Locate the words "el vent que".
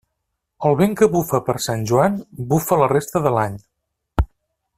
0.69-1.09